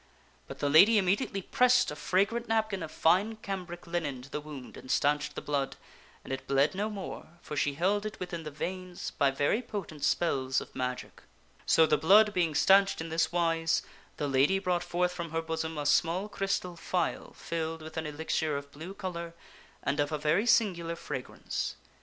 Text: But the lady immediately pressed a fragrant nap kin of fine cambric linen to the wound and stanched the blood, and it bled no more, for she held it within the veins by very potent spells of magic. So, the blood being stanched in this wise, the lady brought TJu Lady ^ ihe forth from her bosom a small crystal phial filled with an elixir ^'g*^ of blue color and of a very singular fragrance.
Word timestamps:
But 0.47 0.57
the 0.57 0.67
lady 0.67 0.97
immediately 0.97 1.43
pressed 1.43 1.91
a 1.91 1.95
fragrant 1.95 2.47
nap 2.47 2.71
kin 2.71 2.81
of 2.81 2.91
fine 2.91 3.35
cambric 3.35 3.85
linen 3.85 4.23
to 4.23 4.31
the 4.31 4.41
wound 4.41 4.75
and 4.75 4.89
stanched 4.89 5.35
the 5.35 5.43
blood, 5.43 5.75
and 6.23 6.33
it 6.33 6.47
bled 6.47 6.73
no 6.73 6.89
more, 6.89 7.27
for 7.43 7.55
she 7.55 7.75
held 7.75 8.03
it 8.07 8.19
within 8.19 8.41
the 8.41 8.49
veins 8.49 9.11
by 9.11 9.29
very 9.29 9.61
potent 9.61 10.03
spells 10.03 10.59
of 10.59 10.73
magic. 10.73 11.21
So, 11.67 11.85
the 11.85 11.99
blood 11.99 12.33
being 12.33 12.55
stanched 12.55 12.99
in 12.99 13.09
this 13.09 13.31
wise, 13.31 13.83
the 14.17 14.27
lady 14.27 14.57
brought 14.57 14.81
TJu 14.81 14.85
Lady 14.85 14.85
^ 14.85 14.85
ihe 14.85 14.89
forth 14.89 15.11
from 15.11 15.29
her 15.29 15.41
bosom 15.43 15.77
a 15.77 15.85
small 15.85 16.27
crystal 16.27 16.75
phial 16.75 17.33
filled 17.33 17.83
with 17.83 17.95
an 17.95 18.07
elixir 18.07 18.55
^'g*^ 18.55 18.57
of 18.57 18.71
blue 18.71 18.95
color 18.95 19.35
and 19.83 19.99
of 19.99 20.11
a 20.11 20.17
very 20.17 20.47
singular 20.47 20.95
fragrance. 20.95 21.75